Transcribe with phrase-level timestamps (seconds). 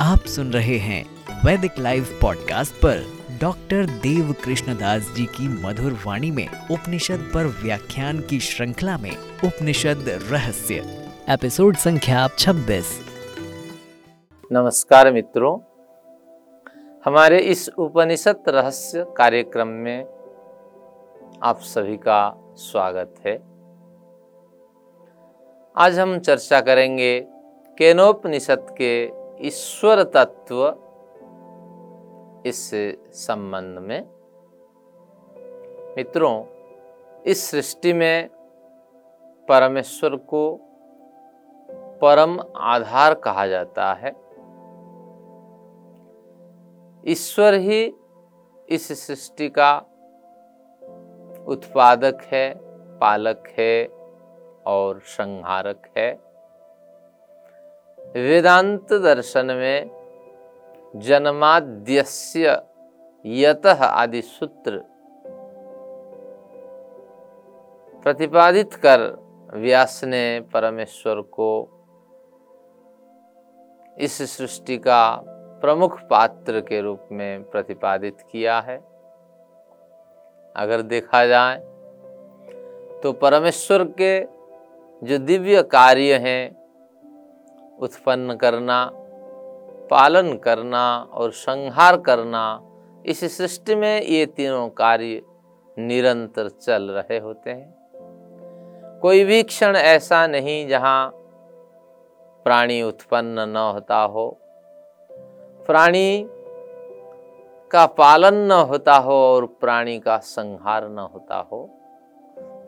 [0.00, 1.04] आप सुन रहे हैं
[1.44, 8.20] वैदिक लाइव पॉडकास्ट पर डॉक्टर देव कृष्णदास जी की मधुर वाणी में उपनिषद पर व्याख्यान
[8.20, 10.74] की श्रृंखला में उपनिषद रहस्य।
[11.28, 12.84] एपिसोड संख्या 26
[14.52, 15.69] नमस्कार मित्रों
[17.06, 20.04] हमारे इस उपनिषद रहस्य कार्यक्रम में
[21.42, 23.36] आप सभी का स्वागत है।
[25.76, 27.20] आज हम चर्चा करेंगे
[27.78, 29.12] केनोपनिषद के
[29.46, 30.66] ईश्वर तत्व
[32.46, 32.70] इस
[33.12, 34.00] संबंध में।
[35.96, 36.44] मित्रों,
[37.26, 38.28] इस सृष्टि में
[39.48, 40.60] परमेश्वर को
[42.02, 44.29] परम आधार कहा जाता है।
[47.08, 47.94] ईश्वर ही
[48.68, 49.78] इस सृष्टि का
[51.46, 52.54] उत्पादक है,
[52.98, 53.86] पालक है
[54.66, 56.12] और संहारक है।
[57.98, 59.90] वेदांत दर्शन में
[60.96, 62.62] जन्माद्यस्य
[63.26, 64.84] यतः आदि सूत्र
[68.02, 69.00] प्रतिपादित कर
[69.54, 71.68] व्यास ने परमेश्वर को
[73.98, 75.29] इस सृष्टि का
[75.60, 78.76] प्रमुख पात्र के रूप में प्रतिपादित किया है।
[80.56, 81.58] अगर देखा जाए
[83.02, 84.20] तो परमेश्वर के
[85.02, 86.56] जो दिव्य कार्य हैं,
[87.78, 88.90] उत्पन्न करना,
[89.90, 92.42] पालन करना और संहार करना,
[93.06, 95.22] इस सृष्टि में ये तीनों कार्य
[95.76, 101.10] निरंतर चल रहे होते हैं। कोई भी क्षण ऐसा नहीं जहाँ
[102.46, 104.38] प्राणी उत्पन्न न होता हो।
[105.66, 106.28] प्राणी
[107.70, 111.70] का पालन न होता हो और प्राणी का संहार न होता हो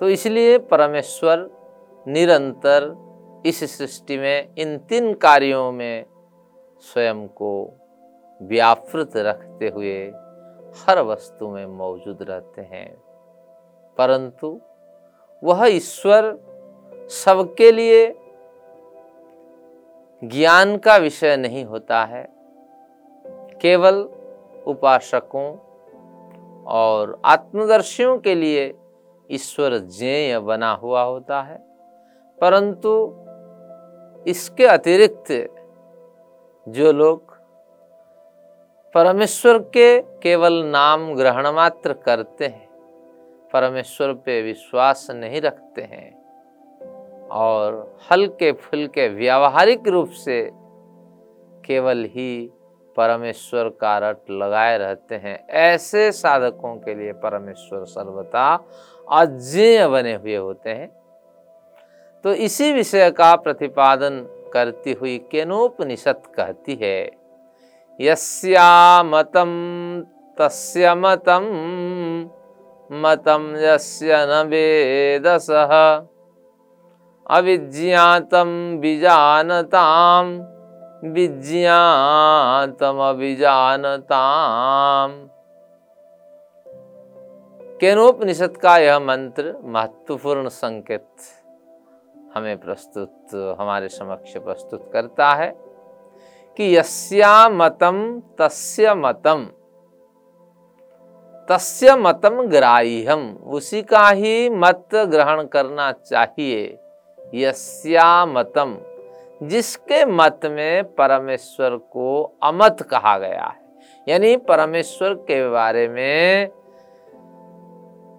[0.00, 1.50] तो इसलिए परमेश्वर
[2.08, 2.96] निरंतर
[3.46, 6.04] इस सृष्टि में, इन तीन कार्यों में
[6.80, 7.72] स्वयं को
[8.42, 10.12] व्यापृत रखते हुए
[10.76, 13.02] हर वस्तु में मौजूद रहते हैं।
[13.98, 14.60] परंतु
[15.44, 16.38] वह ईश्वर
[17.08, 18.16] सबके लिए
[20.24, 22.41] ज्ञान का विषय नहीं होता है।
[23.62, 24.08] केवल
[24.66, 25.56] उपासकों
[26.64, 28.74] और आत्मदर्शियों के लिए
[29.30, 31.58] ईश्वर ज्ञेय बना हुआ होता है।
[32.40, 33.16] परंतु
[34.26, 35.54] इसके अतिरिक्त
[36.68, 37.36] जो लोग
[38.94, 42.68] परमेश्वर के केवल नाम ग्रहण मात्र करते हैं,
[43.52, 46.22] परमेश्वर पे विश्वास नहीं रखते हैं
[47.28, 50.50] और हल्के फुल्के व्यावहारिक रूप से
[51.64, 52.52] केवल ही
[52.96, 58.54] परमेश्वर का रट लगाए रहते हैं। ऐसे साधकों के लिए परमेश्वर सर्वथा
[59.12, 60.88] अज्ञेय बने हुए होते हैं।
[62.24, 64.20] तो इसी विषय का प्रतिपादन
[64.52, 67.10] करती हुई केनोपनिषद कहती है,
[68.00, 69.50] यस्या मतम
[70.38, 71.44] तस्य मतम
[72.90, 75.72] मतम यस्य न वेदसः
[77.26, 78.48] अविज्ञातम
[78.80, 80.38] विजानताम।
[81.04, 85.10] विज्ञातम अभिजानताम।
[87.80, 91.06] केनोपनिषद का यह मंत्र महत्वपूर्ण संकेत
[92.34, 95.56] हमें प्रस्तुत, हमारे समक्ष प्रस्तुत करता है
[96.56, 99.46] कि यस्या मतम तस्य मतम
[101.48, 106.78] तस्य मतम ग्राह्यम। उसी का ही मत ग्रहण करना चाहिए।
[107.34, 108.76] यस्या मतम
[109.42, 113.62] जिसके मत में परमेश्वर को अमत कहा गया है।
[114.08, 116.48] यानी परमेश्वर के बारे में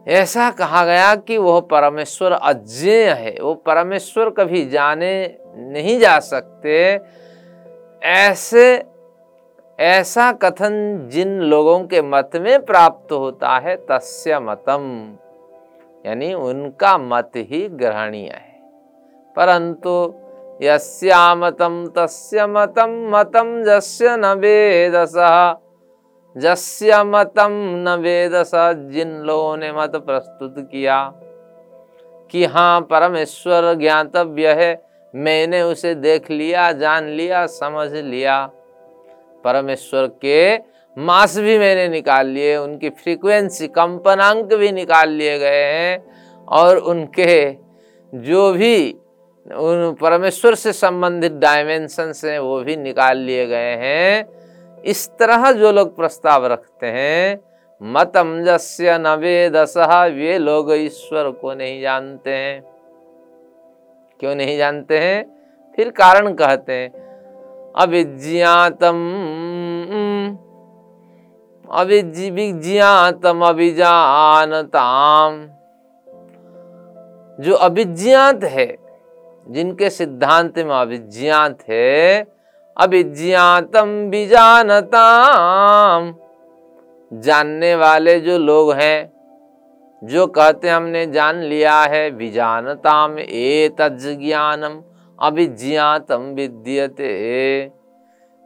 [0.08, 7.00] ऐसा कहा गया कि वह परमेश्वर अज्ञेय है। वो परमेश्वर कभी जाने नहीं जा सकते।
[8.04, 8.84] ऐसे,
[9.80, 15.18] ऐसा कथन जिन लोगों के मत में प्राप्त होता है, तस्य मतम।
[16.06, 18.62] यानी उनका मत ही ग्रहणीय है।
[19.36, 20.14] परंतु
[20.62, 25.14] यस्यामतम तस्य मतम मतम जस्य न वेदस।
[26.38, 27.50] जस्य मतम
[27.88, 28.02] न
[28.92, 31.14] जिन लोगों ने मत प्रस्तुत किया।
[32.32, 34.84] कि हाँ परमेश्वर ज्ञातव्य है,
[35.16, 38.50] मैंने उसे देख लिया, जान लिया, समझ लिया।
[39.44, 40.58] परमेश्वर के
[40.98, 46.06] मास भी मैंने निकाल लिए, उनकी फ्रीक्वेंसी कंपनांक भी निकाल लिए गए हैं,
[46.46, 47.56] और उनके
[48.16, 48.96] जो भी
[49.52, 54.26] उन परमेश्वर से संबंधित डायमेंशंस हैं, वो भी निकाल लिए गए हैं।
[54.82, 57.40] इस तरह जो लोग प्रस्ताव रखते हैं
[57.84, 62.64] मतम जस्य नवेदस वे लोग ईश्वर को नहीं जानते हैं।
[64.20, 65.38] क्यों नहीं जानते हैं?
[65.76, 66.92] फिर कारण कहते हैं।
[67.76, 68.98] अविज्ञातम
[71.72, 75.48] अविज्ञातम अभिजानताम।
[77.44, 78.83] जो अभिज्ञात है
[79.50, 82.26] जिनके सिद्धांत में अभिज्ञात है
[82.78, 86.14] अभिज्ञातम बिजानताम।
[87.14, 89.12] जानने वाले जो लोग हैं,
[90.04, 94.82] जो कहते हमने जान लिया है विजानताम ए तज्ञानम
[95.20, 97.72] अभिज्ञातम विद्यते।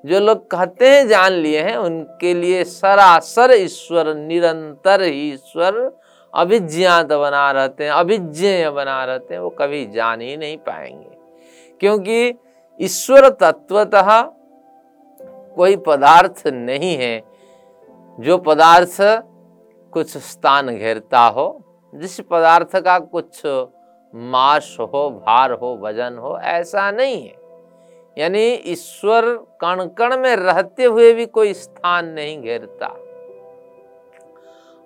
[0.06, 5.80] जो लोग कहते हैं, जान लिए हैं, उनके लिए सरासर ईश्वर, निरंतर ही ईश्वर
[6.38, 11.18] अभिज्ञात बना रहते हैं, अभिज्ञेय बना रहते हैं, वो कभी जान ही नहीं पाएँगे।
[11.80, 12.34] क्योंकि
[12.82, 14.22] ईश्वर तत्वतः
[15.56, 17.24] कोई पदार्थ नहीं है,
[18.20, 18.98] जो पदार्थ
[19.92, 21.64] कुछ स्थान घेरता हो,
[21.96, 23.42] जिस पदार्थ का कुछ
[24.16, 27.36] मास हो, भार हो, वज़न हो, ऐसा नहीं है।
[28.18, 32.96] यानी ईश्वर कण कण में रहते हुए भी कोई स्थान नहीं घेरता।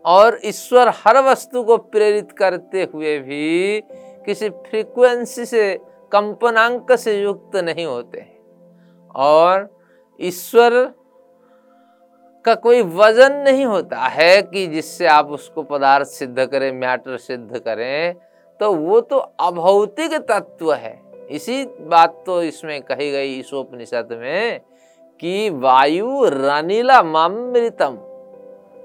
[0.06, 3.82] और ईश्वर हर वस्तु को प्रेरित करते हुए भी
[4.26, 5.78] किसी फ्रीक्वेंसी से,
[6.12, 8.26] कंपनांक से युक्त नहीं होते
[9.16, 9.70] और
[10.20, 10.72] ईश्वर
[12.46, 17.60] का कोई वज़न नहीं होता है कि जिससे आप उसको पदार्थ सिद्ध करें मैटर सिद्ध
[17.60, 18.14] करें
[18.60, 21.00] तो वो तो अभौतिक तत्व है।
[21.32, 24.60] इसी बात तो इसमें कही गई उपनिषद में
[25.20, 27.98] कि वायु रनीला ममृतम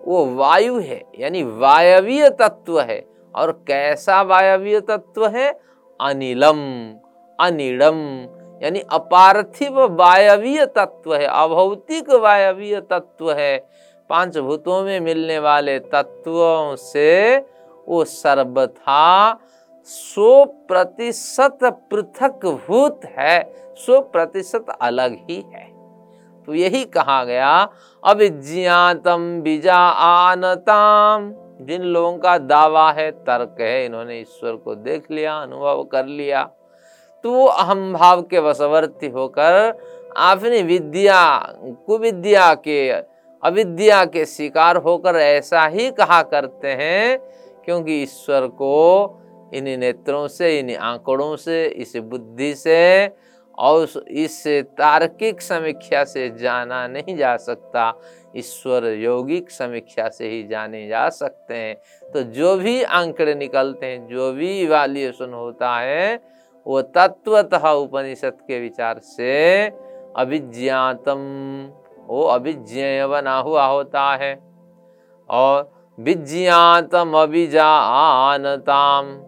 [0.06, 3.04] वो वायु है, यानी वायवीय तत्व है।
[3.34, 5.60] और कैसा वायवीय तत्व है?
[6.00, 6.60] अनिलम,
[7.40, 8.28] अनिडम,
[8.62, 13.58] यानी अपार्थिव वायवीय तत्व है, अभौतिक वायवीय तत्व है।
[14.10, 17.36] पाँच भूतों में मिलने वाले तत्वों से
[17.88, 19.38] वो सर्वथा
[19.84, 25.75] सौ प्रतिशत पृथक भूत है, सौ प्रतिशत अलग ही है।
[26.46, 27.68] तो यही कहा गया।
[28.04, 35.36] अविज्ञातम बीजा आनताम जिन लोगों का दावा है, तर्क है, इन्होंने ईश्वर को देख लिया,
[35.36, 36.42] अनुभव कर लिया।
[37.24, 39.70] तो वो अहम भाव के वशवर्ती होकर
[40.16, 41.22] अपनी विद्या,
[41.86, 42.90] कुविद्या के,
[43.42, 47.18] अविद्या के शिकार होकर ऐसा ही कहा करते हैं,
[47.64, 49.20] क्योंकि ईश्वर को
[49.54, 53.06] इन नेत्रों से इन आंकड़ों से, इस बुद्धि से
[53.58, 57.94] और इस तार्किक समीक्षा से जाना नहीं जा सकता।
[58.36, 64.08] ईश्वर यौगिक समीक्षा से ही जाने जा सकते हैं। तो जो भी आंकड़े निकलते हैं,
[64.08, 66.20] जो भी इवाल्यूशन होता है,
[66.66, 69.72] वो तत्वतः उपनिषद के विचार से
[70.16, 71.16] अभिज्ञातम,
[72.06, 74.38] वो अभिज्ञेय बना हुआ होता है।
[75.30, 79.22] और विज्ञातम अभिजानताम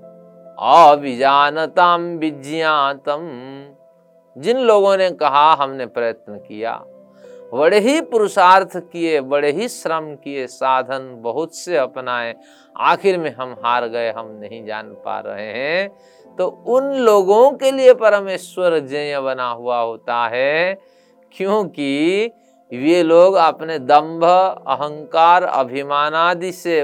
[0.59, 3.29] अभिजानताम विज्ञातम।
[4.39, 6.83] जिन लोगों ने कहा, हमने प्रयत्न किया।
[7.55, 12.35] बड़े ही पुरुषार्थ किए, बड़े ही श्रम किए, साधन बहुत से अपनाए।
[12.77, 15.89] आखिर में हम हार गए, हम नहीं जान पा रहे हैं।
[16.39, 20.79] तो उन लोगों के लिए परमेश्वर जय बना हुआ होता है,
[21.37, 22.31] क्योंकि
[22.73, 26.83] ये लोग अपने दंभ अहंकार, अभिमान आदि से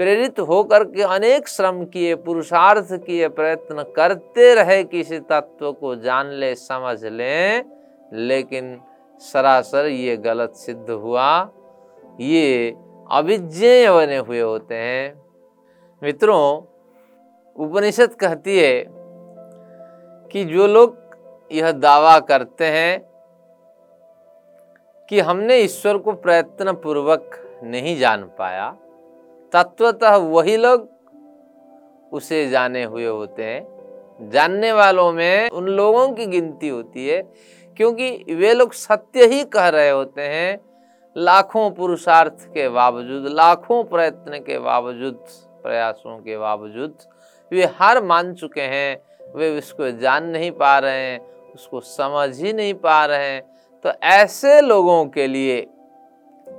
[0.00, 6.26] प्रेरित होकर के अनेक श्रम किए, पुरुषार्थ किए प्रयत्न करते रहे किसी तत्व को जान
[6.26, 7.64] ले, समझ लें।
[8.12, 8.80] लेकिन
[9.18, 11.50] सरासर ये गलत सिद्ध हुआ।
[12.20, 12.74] ये
[13.10, 15.22] अभिज्ञेय बने हुए होते हैं।
[16.02, 16.62] मित्रों,
[17.56, 18.84] उपनिषद कहती है
[20.32, 20.96] कि जो लोग
[21.52, 23.00] यह दावा करते हैं
[25.08, 28.76] कि हमने ईश्वर को प्रयत्न पूर्वक नहीं जान पाया
[29.52, 30.88] तत्वतः वही लोग
[32.12, 37.22] उसे जाने हुए होते हैं। जानने वालों में उन लोगों की गिनती होती है,
[37.76, 40.60] क्योंकि वे लोग सत्य ही कह रहे होते हैं,
[41.16, 45.24] लाखों पुरुषार्थ के बावजूद, लाखों प्रयत्न के बावजूद,
[45.62, 46.94] प्रयासों के बावजूद,
[47.52, 49.02] वे हार मान चुके हैं।
[49.34, 51.20] वे उसको जान नहीं पा रहे हैं,
[51.54, 53.42] उसको समझ ही नहीं पा रहे हैं।
[53.84, 55.66] तो ऐसे लोगों के लिए,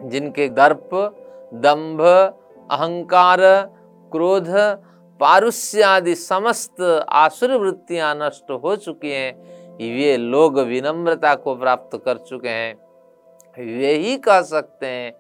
[0.04, 0.90] जिनके दर्प,
[1.54, 2.02] दंभ
[2.72, 3.40] अहंकार,
[4.12, 4.48] क्रोध
[5.20, 12.18] पारुष्य आदि समस्त आसुर वृत्तियाँ नष्ट हो चुकी हैं। ये लोग विनम्रता को प्राप्त कर
[12.20, 12.76] चुके हैं।
[13.58, 15.12] वे ही कह सकते हैं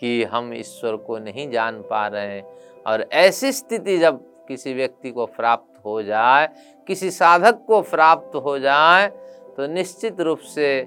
[0.00, 2.44] कि हम ईश्वर को नहीं जान पा रहे हैं।
[2.86, 6.48] और ऐसी स्थिति जब किसी व्यक्ति को प्राप्त हो जाए,
[6.88, 9.08] किसी साधक को प्राप्त हो जाए
[9.56, 10.82] तो निश्चित रूप से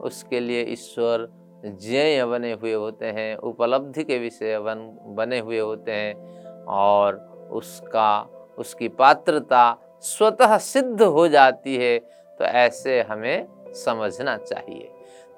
[0.00, 1.28] उसके लिए ईश्वर
[1.64, 4.78] ज्ञेय बने हुए होते हैं, उपलब्धि के विषय बन,
[5.16, 7.16] बने हुए होते हैं और
[7.52, 8.20] उसका,
[8.58, 11.98] उसकी पात्रता स्वतः सिद्ध हो जाती है
[12.40, 14.88] तो ऐसे हमें समझना चाहिए।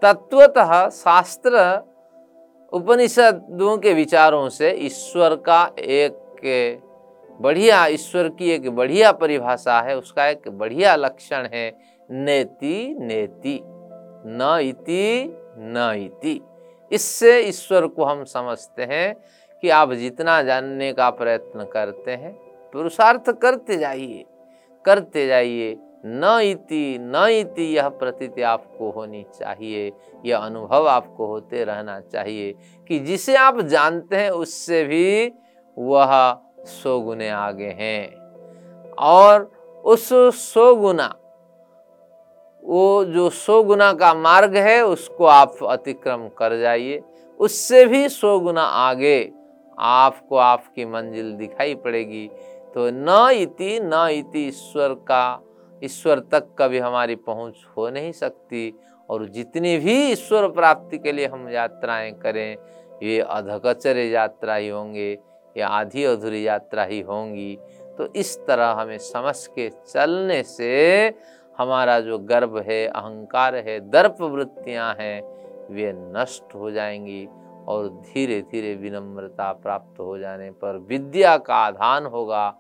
[0.03, 1.83] तत्वतः शास्त्र
[2.73, 6.19] उपनिषदों के विचारों से ईश्वर का एक
[7.41, 11.69] बढ़िया, ईश्वर की एक बढ़िया परिभाषा है, उसका एक बढ़िया लक्षण है,
[12.11, 16.41] नेति नेति, न इति न इति
[16.91, 19.15] इससे ईश्वर को हम समझते हैं
[19.63, 22.33] कि आप जितना जानने का प्रयत्न करते हैं,
[22.73, 24.25] पुरुषार्थ करते जाइए
[24.85, 29.93] करते जाइए। न इति न इति यह प्रतीति आपको होनी चाहिए,
[30.27, 32.55] यह अनुभव आपको होते रहना चाहिए
[32.91, 35.33] कि जिसे आप जानते हैं उससे भी
[35.77, 36.13] वह
[36.67, 38.15] सौ गुने आगे हैं।
[38.93, 39.51] और
[39.85, 40.09] उस
[40.53, 41.15] सौ गुना
[42.65, 47.03] वो जो सौ गुना का मार्ग है, उसको आप अतिक्रम कर जाइए।
[47.41, 49.33] उससे भी सौ गुना आगे
[49.79, 52.31] आपको आपकी मंजिल दिखाई पड़ेगी।
[52.75, 55.41] तो न इति न इति ईश्वर का,
[55.85, 58.75] ईश्वर तक कभी हमारी पहुँच हो नहीं सकती।
[59.11, 62.57] और जितनी भी ईश्वर प्राप्ति के लिए हम यात्राएँ करें,
[63.03, 65.19] ये अधकचर यात्रा ही होंगे,
[65.57, 67.59] या आधी अधूरी यात्रा ही होंगी।
[67.99, 71.09] तो इस तरह हमें समझ के चलने से
[71.59, 75.23] हमारा जो गर्भ है, अहंकार है दर्प वृत्तियाँ हैं,
[75.71, 77.27] वे नष्ट हो जाएँगी
[77.69, 82.55] और धीरे धीरे विनम्रता प्राप्त हो जाने पर विद्या का आधान होगा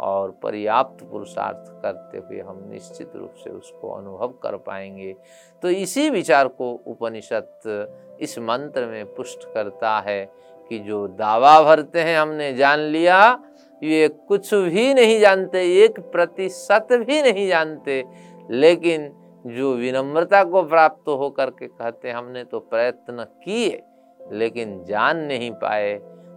[0.00, 5.14] और पर्याप्त पुरुषार्थ करते हुए हम निश्चित रूप से उसको अनुभव कर पाएँगे।
[5.62, 10.24] तो इसी विचार को उपनिषद इस मंत्र में पुष्ट करता है
[10.70, 13.38] कि जो दावा भरते हैं, हमने जान लिया,
[13.82, 18.04] ये कुछ भी नहीं जानते, एक प्रतिशत भी नहीं जानते।
[18.50, 19.12] लेकिन
[19.46, 23.82] जो विनम्रता को प्राप्त हो करके कहते हमने तो प्रयत्न किए,
[24.20, 25.94] लेकिन जान नहीं पाए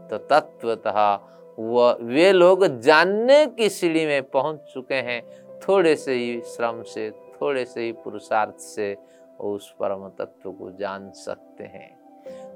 [0.09, 1.19] तो तत्वतः
[1.59, 5.21] वह वे लोग जानने की सीढ़ी में पहुँच चुके हैं।
[5.59, 8.95] थोड़े से ही श्रम से, थोड़े से ही पुरुषार्थ से
[9.39, 11.97] उस परम तत्व को जान सकते हैं।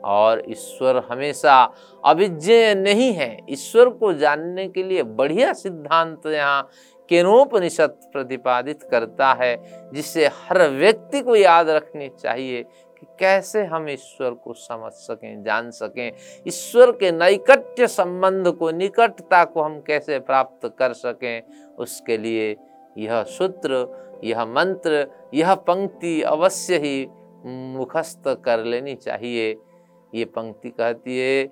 [0.04, 1.56] और ईश्वर हमेशा
[2.04, 6.68] अभिज्ञ नहीं है। ईश्वर को जानने के लिए बढ़िया सिद्धांत यहाँ
[7.10, 9.58] केनोपनिषद प्रतिपादित करता है,
[9.94, 15.72] जिससे हर व्यक्ति को याद रखनी चाहिए कि कैसे हम ईश्वर को समझ सकें, जान
[15.72, 16.12] सकें।
[16.48, 21.42] ईश्वर के नैकट्य संबंध को, निकटता को हम कैसे प्राप्त कर सकें,
[21.78, 22.56] उसके लिए
[22.98, 23.88] यह सूत्र,
[24.24, 27.08] यह मंत्र, यह पंक्ति अवश्य ही
[27.46, 29.58] मुखस्त कर लेनी चाहिए।
[30.16, 31.50] ये पंक्ति कहती है,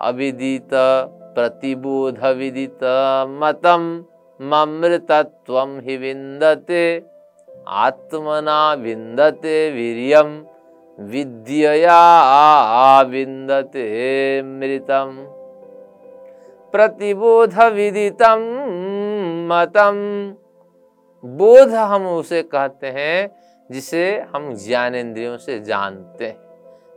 [0.00, 0.68] अविदित
[1.34, 2.84] प्रतिबोध विदित
[3.28, 4.04] मतम।
[4.40, 7.02] ममृतत्व ही विंदते
[7.68, 10.44] आत्मना विंदते वीरियम
[10.98, 12.00] विद्यया
[13.02, 13.86] विंदते
[14.42, 15.16] मृतम।
[16.72, 18.42] प्रतिबोध विदितम
[19.52, 19.96] मतम।
[21.24, 23.30] बोध हम उसे कहते हैं,
[23.70, 26.36] जिसे हम ज्ञानेन्द्रियों से जानते हैं।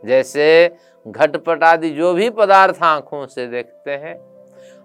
[0.05, 0.75] जैसे
[1.07, 4.17] घटपट आदि जो भी पदार्थ आँखों से देखते हैं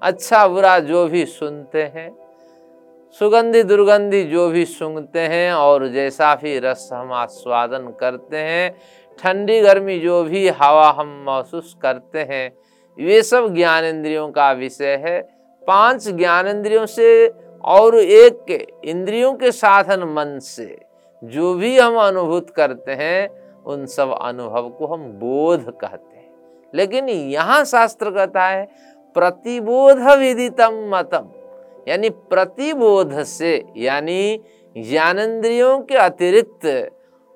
[0.02, 2.23] अच्छा बुरा जो भी सुनते हैं
[3.18, 8.78] सुगंधि दुर्गंधि जो भी सुनते हैं और जैसा भी रस हम आस्वादन करते हैं,
[9.18, 12.52] ठंडी गर्मी जो भी हवा हम महसूस करते हैं,
[12.98, 15.20] ये सब ज्ञानेन्द्रियों का विषय है।
[15.66, 17.32] पाँच ज्ञानेन्द्रियों से
[17.64, 20.80] और एक इंद्रियों के साधन मन से
[21.24, 23.28] जो भी हम अनुभूत करते हैं,
[23.62, 26.34] उन सब अनुभव को हम बोध कहते हैं।
[26.74, 28.68] लेकिन यहाँ शास्त्र कहता है,
[29.14, 31.28] प्रतिबोध विदितम मतम।
[31.88, 34.40] यानी प्रतिबोध से, यानी
[34.76, 36.66] ज्ञानेन्द्रियों के अतिरिक्त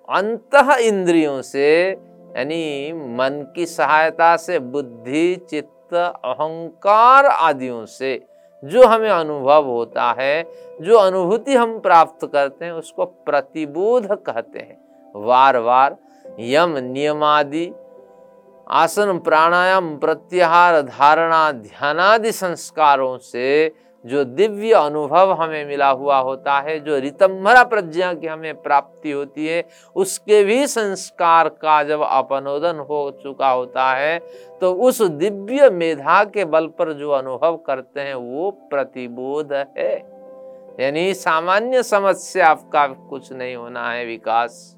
[0.09, 1.89] अंत इंद्रियों से,
[2.37, 8.25] यानी मन की सहायता से, बुद्धि, चित्त, अहंकार आदियों से
[8.65, 10.45] जो हमें अनुभव होता है,
[10.81, 14.79] जो अनुभूति हम प्राप्त करते हैं, उसको प्रतिबोध कहते हैं।
[15.15, 15.97] वार वार
[16.41, 17.73] यम नियमादि,
[18.71, 23.73] आसन प्राणायाम, प्रत्याहार, धारणा, ध्यानादि संस्कारों से
[24.09, 29.47] जो दिव्य अनुभव हमें मिला हुआ होता है, जो रितंभरा प्रज्ञा की हमें प्राप्ति होती
[29.47, 29.65] है,
[29.97, 34.19] उसके भी संस्कार का जब अपनोदन हो चुका होता है
[34.61, 39.95] तो उस दिव्य मेधा के बल पर जो अनुभव करते हैं, वो प्रतिबोध है।
[40.81, 44.77] यानी सामान्य समस्या आपका कुछ नहीं होना है विकास।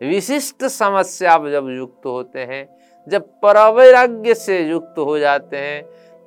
[0.00, 2.68] विशिष्ट समस्या आप जब युक्त होते हैं,
[3.06, 5.82] जब परवैराग्य से युक्त हो जाते हैं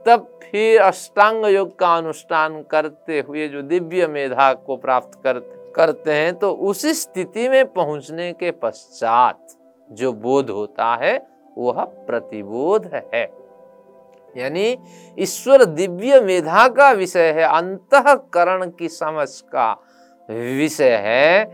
[0.08, 5.40] तब फिर अष्टांग योग का अनुष्ठान करते हुए जो दिव्य मेधा को प्राप्त कर,
[5.76, 9.58] करते हैं तो उसी स्थिति में पहुँचने के पश्चात
[9.90, 11.18] जो बोध होता है
[11.58, 13.24] वह प्रतिबोध है।
[14.36, 14.78] यानी
[15.20, 19.72] ईश्वर दिव्य मेधा का विषय है अंतकरण की समझ का
[20.30, 21.46] विषय है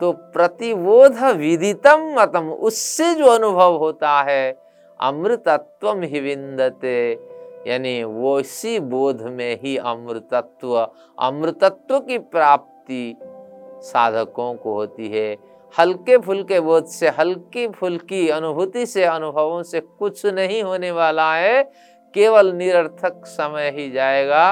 [0.00, 4.50] तो प्रतिबोध विदितम मतम उससे जो अनुभव होता है
[5.00, 6.98] अमृतत्व ही विंदते।
[7.66, 10.76] यानी वो इसी बोध में ही अमृतत्व
[11.18, 13.16] अमृतत्व की प्राप्ति
[13.82, 15.36] साधकों को होती है।
[15.74, 21.62] हल्के फुल्के बोध से हल्की फुल्की अनुभूति से, अनुभवों से कुछ नहीं होने वाला है।
[22.14, 24.44] केवल निरर्थक समय ही जाएगा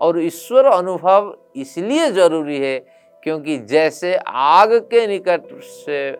[0.00, 2.78] और ईश्वर अनुभव इसलिए ज़रूरी है
[3.22, 6.10] क्योंकि जैसे आग के निकट से,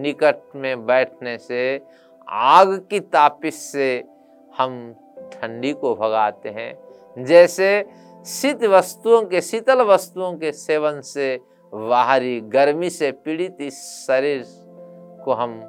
[0.00, 1.80] निकट में बैठने से,
[2.28, 4.04] आग की तापिश से
[4.58, 4.94] हम
[5.32, 7.84] ठंडी को भगाते हैं। जैसे
[8.26, 11.40] शीत वस्तुओं के, शीतल वस्तुओं के सेवन से
[11.72, 14.44] बाहरी गर्मी से पीड़ित इस शरीर
[15.24, 15.60] को हम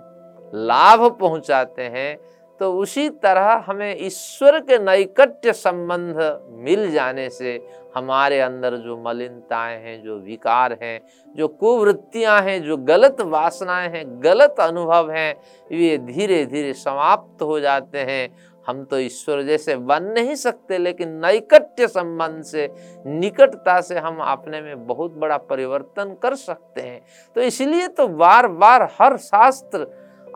[0.56, 2.18] लाभ पहुंचाते हैं
[2.60, 9.78] तो उसी तरह हमें ईश्वर के नैकट्य संबंध मिल जाने से हमारे अंदर जो मलिनताएँ
[9.84, 11.02] हैं, जो विकार हैं,
[11.36, 15.36] जो कुवृत्तियाँ हैं, जो गलत वासनाएँ हैं, गलत अनुभव हैं,
[15.72, 18.30] ये धीरे धीरे समाप्त हो जाते हैं।
[18.68, 22.70] हम तो ईश्वर जैसे बन नहीं सकते, लेकिन नैकट्य संबंध से,
[23.06, 27.02] निकटता से हम अपने में बहुत बड़ा परिवर्तन कर सकते हैं।
[27.36, 29.88] तो इसलिए तो बार बार हर शास्त्र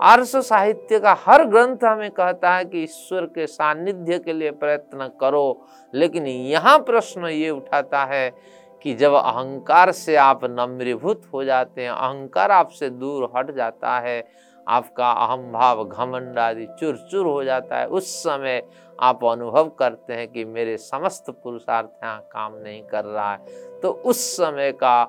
[0.02, 5.10] आर्ष साहित्य का हर ग्रंथ हमें कहता है कि ईश्वर के सानिध्य के लिए प्रयत्न
[5.22, 8.30] करो। लेकिन यहाँ प्रश्न ये उठाता है
[8.82, 14.20] कि जब अहंकार से आप नम्रीभूत हो जाते हैं, अहंकार आपसे दूर हट जाता है
[14.68, 18.62] आपका अहम भाव घमंड आदि चुर चुर हो जाता है। उस समय
[19.00, 23.92] आप अनुभव करते हैं कि मेरे समस्त पुरुषार्थ यहाँ काम नहीं कर रहा है। तो
[23.92, 25.02] उस समय का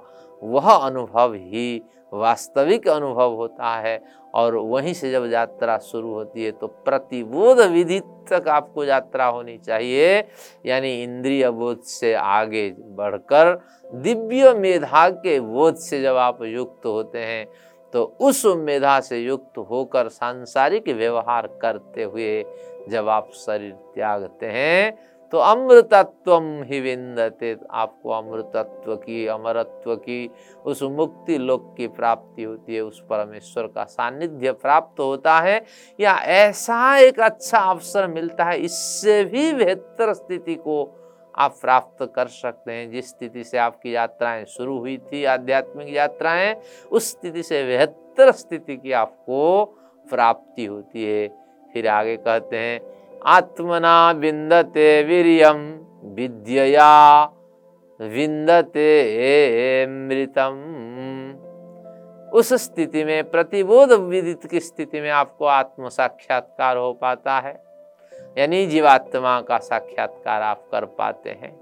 [0.42, 1.82] वह अनुभव ही
[2.12, 4.00] वास्तविक अनुभव होता है
[4.34, 9.56] और वहीं से जब यात्रा शुरू होती है तो प्रतिबोध विधि तक आपको यात्रा होनी
[9.58, 10.18] चाहिए।
[10.66, 13.54] यानी इंद्रिय बोध से आगे बढ़कर
[13.94, 17.46] दिव्य मेधा के बोध से जब आप युक्त होते हैं
[17.92, 22.44] तो उस मेधा से युक्त होकर सांसारिक व्यवहार करते हुए
[22.88, 24.98] जब आप शरीर त्यागते हैं
[25.32, 26.32] तो अमृतत्व
[26.64, 30.30] ही विंदते। आपको अमृतत्व की, अमरत्व की,
[30.64, 35.64] उस मुक्ति लोक की प्राप्ति होती है, उस परमेश्वर का सानिध्य प्राप्त होता है।
[36.00, 40.84] या ऐसा एक अच्छा अवसर मिलता है, इससे भी बेहतर स्थिति को
[41.36, 46.56] आप प्राप्त कर सकते हैं। जिस स्थिति से आपकी यात्राएँ शुरू हुई थी, आध्यात्मिक यात्राएँ,
[46.92, 49.64] उस स्थिति से बेहतर स्थिति की आपको
[50.10, 51.28] प्राप्ति होती है।
[51.72, 52.80] फिर आगे कहते हैं,
[53.26, 57.24] आत्मना बिंदते वीरियम विद्यया
[58.00, 58.86] विंदते
[59.86, 60.68] मृतम
[62.34, 67.71] उस स्थिति में प्रतिबोध विदित की स्थिति में आपको आत्म साक्षात्कार हो पाता है।
[68.36, 71.52] यानी जीवात्मा का साक्षात्कार आप कर पाते हैं।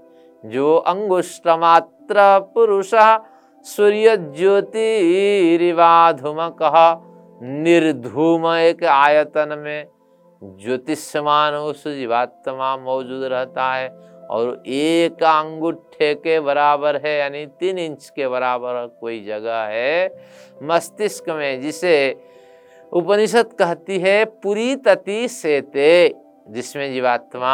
[0.43, 2.91] जो अंगुष्ट मात्र पुरुष
[3.65, 4.77] सूर्य ज्योतिरिवाधुम
[6.61, 6.75] कह
[7.43, 9.87] निर्धूम एक आयतन में
[10.41, 13.89] ज्योतिषमान उस जीवात्मा मौजूद रहता है
[14.29, 20.09] और एक अंगूठे के बराबर है, यानी तीन इंच के बराबर कोई जगह है
[20.63, 22.15] मस्तिष्क में, जिसे
[22.91, 26.13] उपनिषद कहती है पूरी तति सेते।
[26.51, 27.53] जिसमें जीवात्मा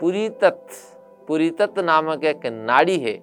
[0.00, 3.18] पूरी तत्व पूरी तत्व नामक एक नाड़ी है,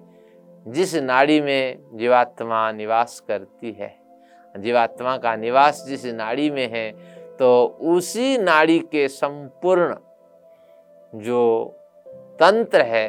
[0.66, 3.94] जिस नाड़ी में जीवात्मा निवास करती है।
[4.54, 6.90] जीवात्मा का निवास जिस नाड़ी में है
[7.38, 9.94] तो उसी नाड़ी के संपूर्ण
[11.12, 11.64] जो
[12.40, 13.08] तंत्र है,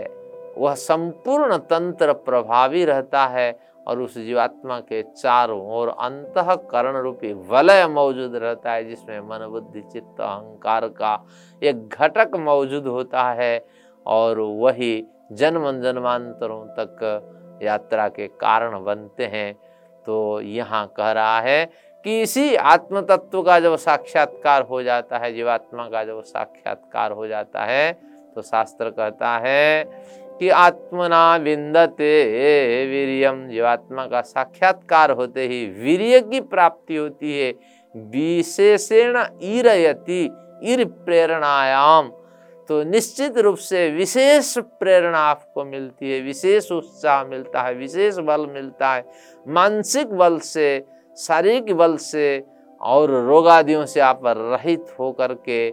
[0.58, 3.52] वह संपूर्ण तंत्र प्रभावी रहता है
[3.88, 9.82] और उस जीवात्मा के चारों ओर अंतकरण रूपी वलय मौजूद रहता है, जिसमें मन, बुद्धि,
[9.84, 11.13] चित्त, अहंकार का
[11.62, 13.65] एक घटक मौजूद होता है
[14.06, 19.54] और वही जन्म जन्मांतरों तक यात्रा के कारण बनते हैं।
[20.06, 21.65] तो यहाँ कह रहा है
[22.06, 27.28] कि इसी आत्म तत्व का जब साक्षात्कार हो जाता है, जीवात्मा का जब साक्षात्कार हो
[27.28, 27.91] जाता है
[28.36, 29.84] तो शास्त्र कहता है
[30.39, 32.13] कि आत्मना विंदते
[32.86, 37.54] वीरियम। जीवात्मा का साक्षात्कार होते ही वीर्य की प्राप्ति होती है।
[37.95, 40.24] विशेषण ईरयति
[40.63, 42.12] ईर प्रेरणायाम
[42.69, 48.45] तो निश्चित रूप से विशेष प्रेरणा आपको मिलती है, विशेष उत्साह मिलता है, विशेष बल
[48.48, 49.04] मिलता है।
[49.45, 50.84] मानसिक बल से,
[51.17, 52.43] शारीरिक बल से
[52.82, 55.69] और रोगादियों से आप रहित होकर के,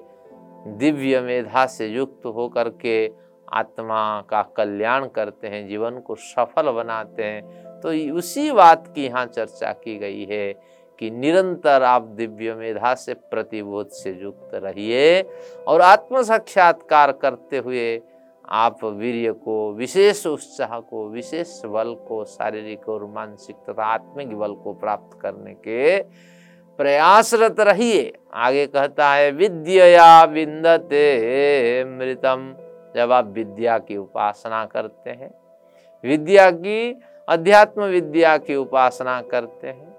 [0.79, 3.07] दिव्य मेधा से युक्त होकर के
[3.53, 9.27] आत्मा का कल्याण करते हैं, जीवन को सफल बनाते हैं। तो उसी बात की यहाँ
[9.27, 10.53] चर्चा की गई है
[10.99, 15.23] कि निरंतर आप दिव्य मेधा से प्रतिबोध से युक्त रहिए
[15.69, 18.01] और आत्म साक्षात्कार करते हुए
[18.49, 24.55] आप वीर्य को, विशेष उत्साह को, विशेष बल को, शारीरिक और मानसिक तथा आत्मिक बल
[24.55, 26.03] को प्राप्त करने के
[26.79, 31.05] प्रयासरत रहिए। आगे कहता है विद्या विंदते
[31.85, 32.55] मृतम।
[32.97, 35.35] जब आप विद्या की उपासना करते हैं,
[36.05, 39.93] विद्या की, अध्यात्म विद्या की उपासना करते हैं,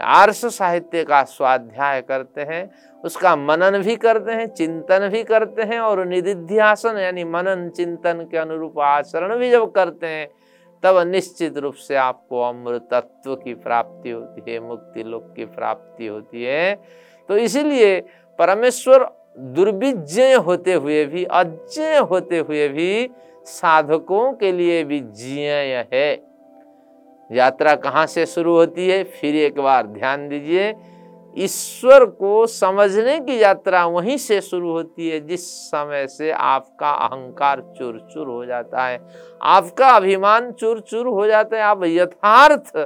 [0.00, 2.70] आर्ष साहित्य का स्वाध्याय करते हैं,
[3.04, 8.36] उसका मनन भी करते हैं, चिंतन भी करते हैं और निधिध्यासन यानी मनन चिंतन के
[8.36, 10.28] अनुरूप आचरण भी जब करते हैं,
[10.82, 16.44] तब निश्चित रूप से आपको अमृतत्व की प्राप्ति होती है, मुक्ति लोक की प्राप्ति होती
[16.44, 16.74] है।
[17.28, 18.00] तो इसीलिए
[18.38, 23.10] परमेश्वर दुर्विजय होते हुए भी, अजय होते हुए भी
[23.44, 25.50] साधकों के लिए भी जिय
[25.92, 26.12] है।
[27.30, 29.04] यात्रा कहाँ से शुरू होती है?
[29.04, 30.74] फिर एक बार ध्यान दीजिए,
[31.38, 37.60] ईश्वर को समझने की यात्रा वहीं से शुरू होती है, जिस समय से आपका अहंकार
[37.78, 39.00] चूर चूर हो जाता है।
[39.42, 42.76] आपका अभिमान चूर चूर हो जाता है। आप यथार्थ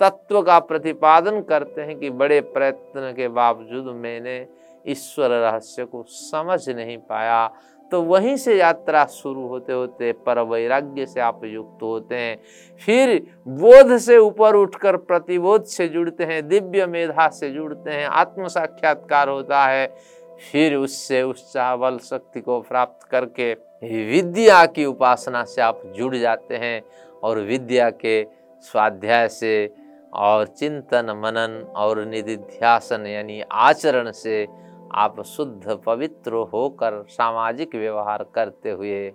[0.00, 6.68] तत्व का प्रतिपादन करते हैं कि बड़े प्रयत्न के बावजूद मैंने ईश्वर रहस्य को समझ
[6.68, 7.46] नहीं पाया।
[7.92, 12.36] तो वहीं से यात्रा शुरू होते होते पर वैराग्य से आप युक्त होते हैं।
[12.82, 18.48] फिर बोध से ऊपर उठकर प्रतिबोध से जुड़ते हैं, दिव्य मेधा से जुड़ते हैं आत्म
[18.48, 19.86] साक्षात्कार होता है।
[20.52, 23.52] फिर उससे उस चावल शक्ति को प्राप्त करके
[24.10, 26.80] विद्या की उपासना से आप जुड़ जाते हैं
[27.22, 28.22] और विद्या के
[28.64, 29.70] स्वाध्याय से
[30.12, 34.46] और चिंतन मनन और निधिध्यासन यानी आचरण से
[34.94, 39.12] आप शुद्ध पवित्र होकर सामाजिक व्यवहार करते हुए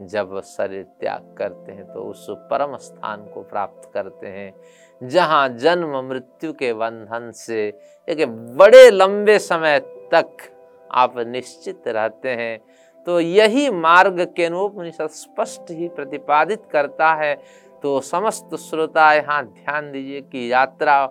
[0.00, 4.52] जब शरीर त्याग करते हैं तो उस परम स्थान को प्राप्त करते हैं,
[5.00, 7.66] जहाँ जन्म मृत्यु के बंधन से
[8.08, 9.78] एक बड़े लंबे समय
[10.12, 10.50] तक
[10.90, 12.58] आप निश्चित रहते हैं।
[13.06, 17.34] तो यही मार्ग के अनुपनिषद स्पष्ट ही प्रतिपादित करता है।
[17.82, 21.04] तो समस्त श्रोता यहाँ ध्यान दीजिए कि यात्रा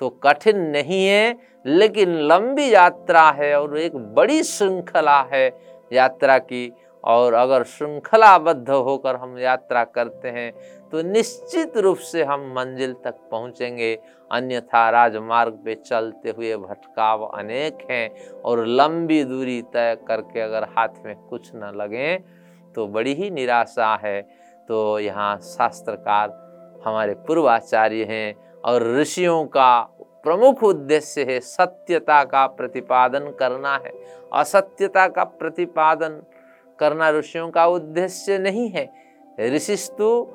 [0.00, 5.46] तो कठिन नहीं है, लेकिन लंबी यात्रा है और एक बड़ी श्रृंखला है
[5.92, 6.72] यात्रा की।
[7.04, 10.50] और अगर श्रृंखलाबद्ध होकर हम यात्रा करते हैं
[10.92, 13.94] तो निश्चित रूप से हम मंजिल तक पहुँचेंगे।
[14.30, 21.02] अन्यथा राजमार्ग पे चलते हुए भटकाव अनेक हैं और लंबी दूरी तय करके अगर हाथ
[21.04, 22.16] में कुछ न लगे
[22.74, 24.20] तो बड़ी ही निराशा है।
[24.68, 28.34] तो यहाँ शास्त्रकार हमारे पूर्वाचार्य हैं
[28.64, 29.82] और ऋषियों का
[30.24, 33.92] प्रमुख उद्देश्य है सत्यता का प्रतिपादन करना है।
[34.32, 36.22] असत्यता का प्रतिपादन
[36.78, 38.92] करना ऋषियों का उद्देश्य नहीं है।
[39.40, 40.28] ऋषिस्तु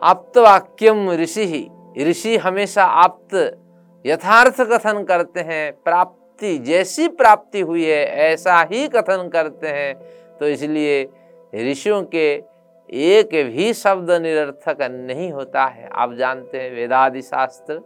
[0.00, 1.70] आप्तवाक्यम ऋषि ही।
[2.10, 3.58] ऋषि हमेशा आप्त,
[4.06, 9.94] यथार्थ कथन करते हैं। प्राप्ति जैसी प्राप्ति हुई है, ऐसा ही कथन करते हैं।
[10.38, 11.08] तो इसलिए
[11.54, 12.42] ऋषियों के
[12.90, 17.80] एक भी शब्द निरर्थक नहीं होता है। आप जानते हैं वेदादि शास्त्र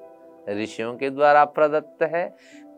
[0.48, 2.26] ऋषियों के द्वारा प्रदत्त है।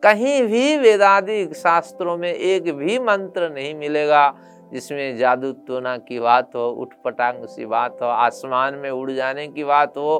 [0.03, 4.33] कहीं भी वेदादि शास्त्रों में एक भी मंत्र नहीं मिलेगा,
[4.73, 9.47] जिसमें जादू टोना की बात हो उठ पटांग सी बात हो, आसमान में उड़ जाने
[9.47, 10.19] की बात हो,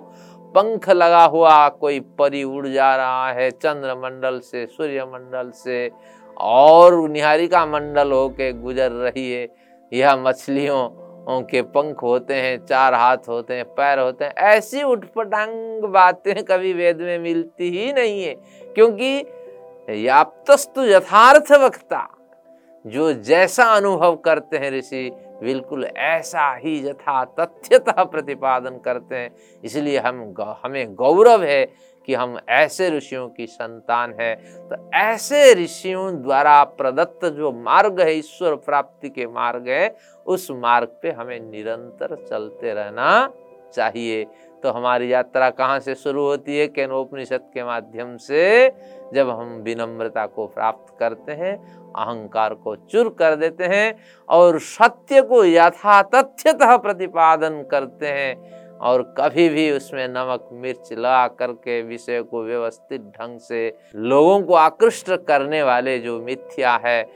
[0.55, 5.91] पंख लगा हुआ कोई परी उड़ जा रहा है चंद्र मंडल से सूर्य मंडल से,
[6.37, 9.47] और निहारिका मंडल होके गुजर रही है।
[9.91, 10.87] यह मछलियों
[11.29, 16.73] के पंख होते हैं, चार हाथ होते हैं, पैर होते हैं, ऐसी उठपटांग बातें कभी
[16.73, 18.33] वेद में मिलती ही नहीं है,
[18.75, 22.07] क्योंकि याप्तस्तु यथार्थ वक्ता,
[22.85, 25.09] जो जैसा अनुभव करते हैं ऋषि,
[25.41, 29.29] बिल्कुल ऐसा ही यथा तथ्यतः प्रतिपादन करते हैं,
[29.63, 31.63] इसलिए हम हमें गौरव है
[32.07, 34.33] कि हम ऐसे ऋषियों की संतान है
[34.69, 40.87] तो ऐसे ऋषियों द्वारा प्रदत्त जो मार्ग है, ईश्वर प्राप्ति के मार्ग है, उस मार्ग
[41.01, 43.29] पे हमें निरंतर चलते रहना
[43.73, 44.25] चाहिए।
[44.63, 46.67] तो हमारी यात्रा कहाँ से शुरू होती है?
[46.67, 48.69] केनोपनिषद के माध्यम से,
[49.13, 51.55] जब हम विनम्रता को प्राप्त करते हैं,
[51.93, 53.95] अहंकार को चुर कर देते हैं,
[54.29, 58.35] और सत्य को यथा तथ्यतः प्रतिपादन करते हैं
[58.81, 64.53] और कभी भी उसमें नमक, मिर्च लगा करके विषय को व्यवस्थित ढंग से लोगों को
[64.53, 67.09] आकृष्ट करने वाले जो मिथ्या है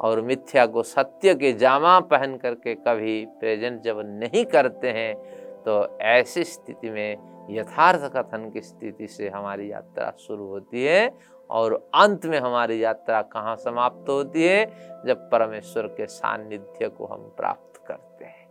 [0.00, 5.14] और मिथ्या को सत्य के जामा पहन करके कभी प्रेजेंट जब नहीं करते हैं
[5.62, 7.16] तो ऐसी स्थिति में
[7.50, 11.10] यथार्थ कथन की स्थिति से हमारी यात्रा शुरू होती है
[11.50, 14.66] और अंत में हमारी यात्रा कहाँ समाप्त होती है?
[15.06, 17.75] जब परमेश्वर के सान्निध्य को हम प्राप्त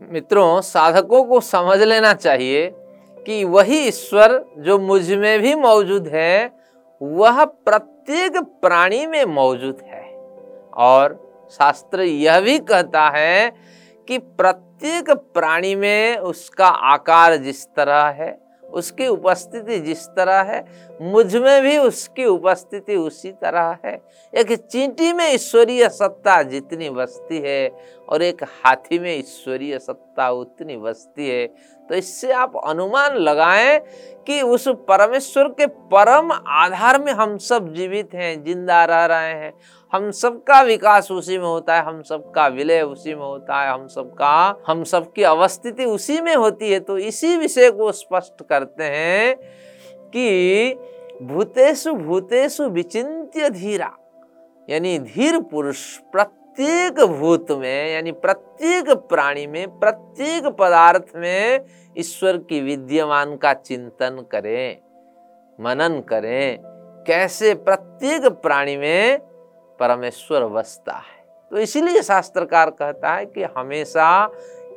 [0.02, 2.72] मित्रों, साधकों को समझ लेना चाहिए
[3.26, 6.52] कि वही ईश्वर जो मुझमें भी मौजूद है,
[7.02, 10.04] वह प्रत्येक प्राणी में मौजूद है।
[10.74, 11.20] और
[11.52, 13.52] शास्त्र यह भी कहता है
[14.08, 20.66] कि प्रत्येक प्राणी में उसका आकार जिस तरह है, उसकी उपस्थिति जिस तरह है,
[21.02, 24.02] मुझमें भी उसकी उपस्थिति उसी तरह है।
[24.34, 27.72] एक चींटी में ईश्वरीय सत्ता जितनी बसती है
[28.10, 31.48] और एक हाथी में ईश्वरीय सत्ता उतनी बसती है
[31.90, 33.80] तो इससे आप अनुमान लगाएँ
[34.28, 39.52] कि उस परमेश्वर के परम आधार में हम सब जीवित हैं, ज़िंदा रह रहे हैं।
[39.94, 43.88] हम सबका विकास उसी में होता है, हम सबका विलय उसी में होता है, हम
[43.88, 49.36] सबका, हम सबकी अवस्थिति उसी में होती है। तो इसी विषय को स्पष्ट करते हैं
[50.16, 50.74] कि
[51.24, 53.92] भूतेषु भूतेषु विचिंत्य धीरा,
[54.68, 61.66] यानी धीर पुरुष प्रत्येक भूत में, यानी प्रत्येक प्राणी में, प्रत्येक पदार्थ में
[61.98, 64.78] ईश्वर की विद्यमान का चिंतन करें,
[65.60, 66.58] मनन करें,
[67.08, 69.20] कैसे प्रत्येक प्राणी में
[69.80, 74.30] परमेश्वर बसता है। तो इसीलिए शास्त्रकार कहता है कि हमेशा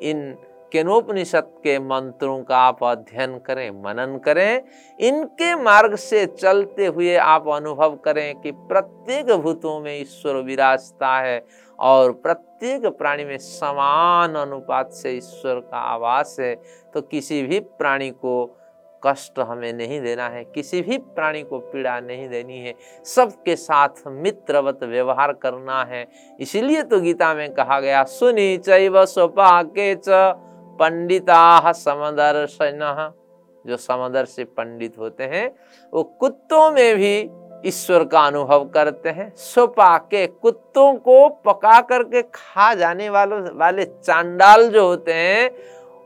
[0.03, 0.37] इन
[0.73, 4.63] केनोपनिषद के मंत्रों का आप अध्ययन करें, मनन करें,
[5.01, 11.68] इनके मार्ग से चलते हुए आप अनुभव करें कि प्रत्येक भूतों में ईश्वर विराजता है
[11.79, 16.55] और प्रत्येक प्राणी में समान अनुपात से ईश्वर का आवास है
[16.95, 18.45] तो किसी भी प्राणी को
[19.03, 22.75] कष्ट हमें नहीं देना है, किसी भी प्राणी को पीड़ा नहीं देनी है,
[23.07, 26.07] सबके साथ मित्रवत व्यवहार करना है।
[26.41, 30.09] इसीलिए तो गीता में कहा गया, सुनी चैव के च
[30.81, 33.13] पंडिता समदर्शन।
[33.65, 35.51] जो समदर्शी पंडित होते हैं,
[35.93, 37.29] वो कुत्तों में भी
[37.67, 43.85] ईश्वर का अनुभव करते हैं सोपा के कुत्तों को पका करके खा जाने वालों, वाले
[43.85, 45.51] चांडाल जो होते हैं,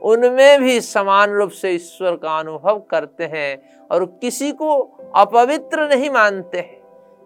[0.03, 4.81] उनमें भी समान रूप से ईश्वर का अनुभव करते हैं और किसी को
[5.17, 6.83] अपवित्र नहीं मानते हैं,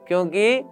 [0.09, 0.65] क्योंकि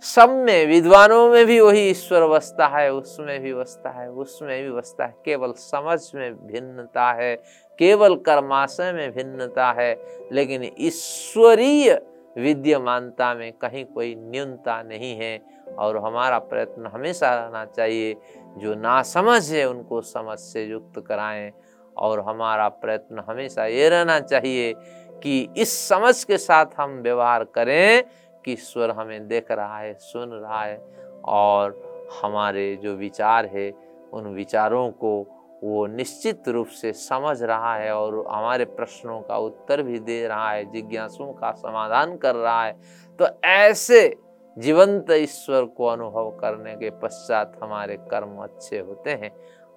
[0.00, 4.70] सब में, विद्वानों में भी वही ईश्वर बसता है, उसमें भी बसता है, उसमें भी
[4.70, 7.34] बसता है, केवल समझ में भिन्नता है,
[7.78, 10.02] केवल कर्माशय में भिन्नता है,
[10.32, 12.02] लेकिन ईश्वरीय
[12.36, 15.42] विद्यमानता में कहीं कोई न्यूनता नहीं है
[15.78, 18.16] और हमारा प्रयत्न हमेशा रहना चाहिए।
[18.58, 21.52] जो ना समझ है, उनको समझ से युक्त कराएँ
[21.96, 24.74] और हमारा प्रयत्न हमेशा ये रहना चाहिए
[25.22, 28.04] कि इस समझ के साथ हम व्यवहार करें
[28.44, 30.78] कि ईश्वर हमें देख रहा है, सुन रहा है
[31.24, 31.92] और
[32.22, 33.72] हमारे जो विचार है,
[34.12, 35.26] उन विचारों को
[35.62, 40.50] वो निश्चित रूप से समझ रहा है और हमारे प्रश्नों का उत्तर भी दे रहा
[40.50, 42.72] है, जिज्ञासुओं का समाधान कर रहा है।
[43.20, 44.16] तो ऐसे
[44.58, 49.30] जीवंत ईश्वर को अनुभव करने के पश्चात हमारे कर्म अच्छे होते हैं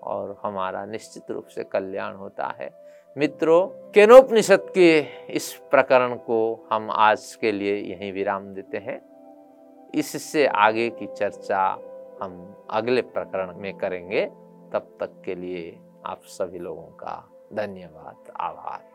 [0.03, 2.69] और हमारा निश्चित रूप से कल्याण होता है।
[3.17, 9.01] मित्रों, केनोपनिषद के इस प्रकरण को हम आज के लिए यहीं विराम देते हैं।
[9.95, 11.67] इससे आगे की चर्चा
[12.21, 14.44] हम अगले प्रकरण में करेंगे।
[14.75, 18.94] तब तक के लिए आप सभी लोगों का धन्यवाद आभार।